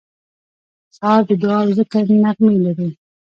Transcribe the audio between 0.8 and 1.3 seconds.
سهار